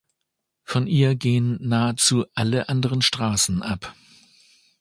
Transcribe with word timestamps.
Von 0.63 0.87
ihr 0.87 1.13
gehen 1.13 1.59
nahezu 1.61 2.25
alle 2.33 2.69
anderen 2.69 3.03
Straßen 3.03 3.61
ab. 3.61 3.93